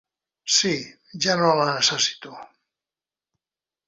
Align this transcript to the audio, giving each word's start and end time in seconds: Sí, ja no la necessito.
Sí, 0.53 0.71
ja 1.25 1.35
no 1.41 1.51
la 1.59 1.67
necessito. 1.75 2.33